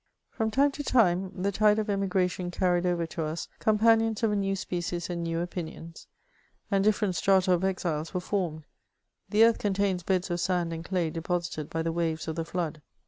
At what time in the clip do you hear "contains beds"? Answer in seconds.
9.59-10.31